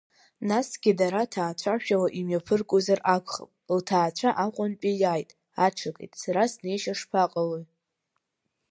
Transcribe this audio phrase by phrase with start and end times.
[0.49, 5.29] Насгьы дара ҭаацәашәала имҩаԥыргозар акәхап, лҭаацәа Аҟәантәи иааит,
[5.65, 7.65] аҽакит, сара снеишьа шԥаҟалои?